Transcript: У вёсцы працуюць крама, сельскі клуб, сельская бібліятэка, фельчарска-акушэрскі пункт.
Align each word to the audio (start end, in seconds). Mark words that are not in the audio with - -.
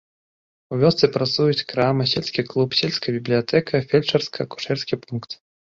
У 0.75 0.79
вёсцы 0.83 1.09
працуюць 1.17 1.65
крама, 1.73 2.09
сельскі 2.13 2.41
клуб, 2.49 2.69
сельская 2.81 3.13
бібліятэка, 3.19 3.73
фельчарска-акушэрскі 3.95 4.95
пункт. 5.07 5.41